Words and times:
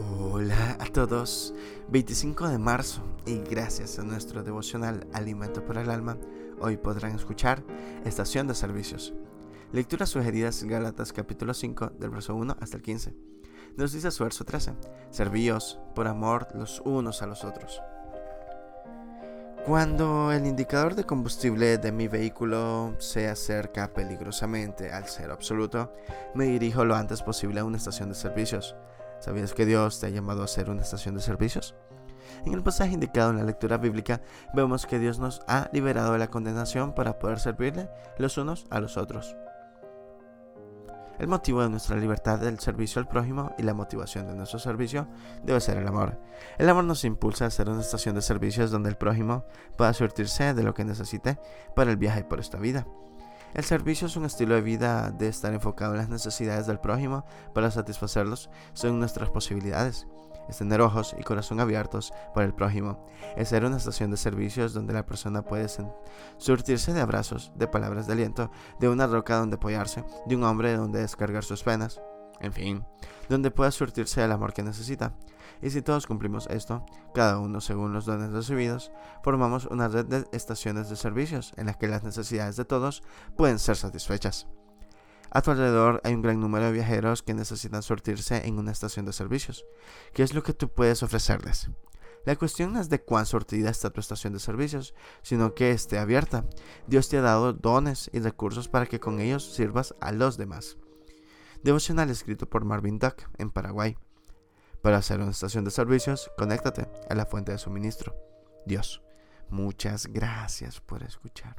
Hola 0.00 0.76
a 0.78 0.86
todos, 0.92 1.52
25 1.88 2.46
de 2.46 2.58
marzo 2.58 3.02
y 3.26 3.38
gracias 3.38 3.98
a 3.98 4.04
nuestro 4.04 4.44
devocional 4.44 5.08
Alimento 5.12 5.64
para 5.64 5.82
el 5.82 5.90
Alma, 5.90 6.16
hoy 6.60 6.76
podrán 6.76 7.16
escuchar 7.16 7.64
Estación 8.04 8.46
de 8.46 8.54
Servicios. 8.54 9.12
Lecturas 9.72 10.10
sugeridas 10.10 10.62
en 10.62 10.68
Gálatas 10.68 11.12
capítulo 11.12 11.52
5 11.52 11.94
del 11.98 12.10
verso 12.10 12.36
1 12.36 12.58
hasta 12.60 12.76
el 12.76 12.82
15. 12.84 13.12
Nos 13.76 13.90
dice 13.90 14.12
su 14.12 14.22
verso 14.22 14.44
13, 14.44 14.74
servíos 15.10 15.80
por 15.96 16.06
amor 16.06 16.46
los 16.54 16.80
unos 16.84 17.20
a 17.22 17.26
los 17.26 17.42
otros. 17.42 17.82
Cuando 19.66 20.30
el 20.30 20.46
indicador 20.46 20.94
de 20.94 21.02
combustible 21.02 21.76
de 21.76 21.90
mi 21.90 22.06
vehículo 22.06 22.94
se 22.98 23.28
acerca 23.28 23.92
peligrosamente 23.92 24.92
al 24.92 25.08
cero 25.08 25.32
absoluto, 25.32 25.92
me 26.36 26.44
dirijo 26.44 26.84
lo 26.84 26.94
antes 26.94 27.20
posible 27.20 27.58
a 27.58 27.64
una 27.64 27.78
estación 27.78 28.10
de 28.10 28.14
servicios. 28.14 28.76
¿Sabías 29.20 29.52
que 29.52 29.66
Dios 29.66 30.00
te 30.00 30.06
ha 30.06 30.10
llamado 30.10 30.42
a 30.42 30.48
ser 30.48 30.70
una 30.70 30.82
estación 30.82 31.14
de 31.14 31.20
servicios? 31.20 31.74
En 32.44 32.54
el 32.54 32.62
pasaje 32.62 32.92
indicado 32.92 33.30
en 33.30 33.38
la 33.38 33.44
lectura 33.44 33.76
bíblica 33.78 34.20
vemos 34.54 34.86
que 34.86 34.98
Dios 34.98 35.18
nos 35.18 35.40
ha 35.48 35.68
liberado 35.72 36.12
de 36.12 36.18
la 36.18 36.30
condenación 36.30 36.94
para 36.94 37.18
poder 37.18 37.40
servirle 37.40 37.88
los 38.18 38.38
unos 38.38 38.66
a 38.70 38.80
los 38.80 38.96
otros. 38.96 39.36
El 41.18 41.26
motivo 41.26 41.62
de 41.62 41.68
nuestra 41.68 41.96
libertad 41.96 42.38
del 42.38 42.60
servicio 42.60 43.00
al 43.00 43.08
prójimo 43.08 43.52
y 43.58 43.64
la 43.64 43.74
motivación 43.74 44.28
de 44.28 44.36
nuestro 44.36 44.60
servicio 44.60 45.08
debe 45.42 45.60
ser 45.60 45.76
el 45.78 45.88
amor. 45.88 46.20
El 46.58 46.68
amor 46.68 46.84
nos 46.84 47.04
impulsa 47.04 47.46
a 47.46 47.50
ser 47.50 47.68
una 47.68 47.80
estación 47.80 48.14
de 48.14 48.22
servicios 48.22 48.70
donde 48.70 48.88
el 48.88 48.96
prójimo 48.96 49.44
pueda 49.76 49.92
surtirse 49.94 50.54
de 50.54 50.62
lo 50.62 50.74
que 50.74 50.84
necesite 50.84 51.40
para 51.74 51.90
el 51.90 51.96
viaje 51.96 52.22
por 52.22 52.38
esta 52.38 52.58
vida. 52.58 52.86
El 53.54 53.64
servicio 53.64 54.06
es 54.06 54.16
un 54.16 54.24
estilo 54.24 54.54
de 54.54 54.60
vida 54.60 55.10
de 55.10 55.28
estar 55.28 55.52
enfocado 55.54 55.92
en 55.92 55.98
las 55.98 56.08
necesidades 56.08 56.66
del 56.66 56.80
prójimo 56.80 57.24
para 57.54 57.70
satisfacerlos 57.70 58.50
según 58.74 58.98
nuestras 58.98 59.30
posibilidades. 59.30 60.06
Es 60.48 60.58
tener 60.58 60.80
ojos 60.80 61.14
y 61.18 61.22
corazón 61.22 61.60
abiertos 61.60 62.12
para 62.34 62.46
el 62.46 62.54
prójimo. 62.54 63.06
Es 63.36 63.50
ser 63.50 63.64
una 63.64 63.76
estación 63.76 64.10
de 64.10 64.16
servicios 64.16 64.72
donde 64.72 64.94
la 64.94 65.04
persona 65.04 65.42
puede 65.42 65.68
surtirse 66.38 66.94
de 66.94 67.00
abrazos, 67.00 67.52
de 67.54 67.68
palabras 67.68 68.06
de 68.06 68.14
aliento, 68.14 68.50
de 68.80 68.88
una 68.88 69.06
roca 69.06 69.36
donde 69.36 69.56
apoyarse, 69.56 70.04
de 70.26 70.36
un 70.36 70.44
hombre 70.44 70.76
donde 70.76 71.00
descargar 71.00 71.44
sus 71.44 71.62
penas. 71.62 72.00
En 72.40 72.52
fin, 72.52 72.84
donde 73.28 73.50
pueda 73.50 73.70
surtirse 73.70 74.22
el 74.22 74.32
amor 74.32 74.52
que 74.52 74.62
necesita. 74.62 75.14
Y 75.60 75.70
si 75.70 75.82
todos 75.82 76.06
cumplimos 76.06 76.46
esto, 76.48 76.84
cada 77.14 77.38
uno 77.38 77.60
según 77.60 77.92
los 77.92 78.06
dones 78.06 78.30
recibidos, 78.30 78.92
formamos 79.22 79.66
una 79.66 79.88
red 79.88 80.06
de 80.06 80.24
estaciones 80.32 80.88
de 80.88 80.96
servicios 80.96 81.52
en 81.56 81.66
las 81.66 81.76
que 81.76 81.88
las 81.88 82.04
necesidades 82.04 82.56
de 82.56 82.64
todos 82.64 83.02
pueden 83.36 83.58
ser 83.58 83.76
satisfechas. 83.76 84.46
A 85.30 85.42
tu 85.42 85.50
alrededor 85.50 86.00
hay 86.04 86.14
un 86.14 86.22
gran 86.22 86.40
número 86.40 86.66
de 86.66 86.72
viajeros 86.72 87.22
que 87.22 87.34
necesitan 87.34 87.82
surtirse 87.82 88.46
en 88.46 88.58
una 88.58 88.72
estación 88.72 89.04
de 89.04 89.12
servicios. 89.12 89.66
¿Qué 90.14 90.22
es 90.22 90.32
lo 90.32 90.42
que 90.42 90.54
tú 90.54 90.70
puedes 90.72 91.02
ofrecerles? 91.02 91.70
La 92.24 92.36
cuestión 92.36 92.72
no 92.72 92.80
es 92.80 92.88
de 92.88 93.02
cuán 93.02 93.26
surtida 93.26 93.70
está 93.70 93.90
tu 93.90 94.00
estación 94.00 94.32
de 94.32 94.40
servicios, 94.40 94.94
sino 95.22 95.54
que 95.54 95.70
esté 95.70 95.98
abierta. 95.98 96.44
Dios 96.86 97.08
te 97.08 97.18
ha 97.18 97.22
dado 97.22 97.52
dones 97.52 98.10
y 98.12 98.20
recursos 98.20 98.68
para 98.68 98.86
que 98.86 99.00
con 99.00 99.20
ellos 99.20 99.54
sirvas 99.54 99.94
a 100.00 100.12
los 100.12 100.36
demás. 100.36 100.78
Devocional 101.62 102.10
escrito 102.10 102.48
por 102.48 102.64
Marvin 102.64 102.98
Duck 102.98 103.28
en 103.38 103.50
Paraguay. 103.50 103.96
Para 104.82 104.98
hacer 104.98 105.20
una 105.20 105.32
estación 105.32 105.64
de 105.64 105.70
servicios, 105.70 106.30
conéctate 106.38 106.88
a 107.10 107.14
la 107.14 107.26
fuente 107.26 107.52
de 107.52 107.58
suministro. 107.58 108.14
Dios, 108.64 109.02
muchas 109.48 110.06
gracias 110.06 110.80
por 110.80 111.02
escuchar. 111.02 111.56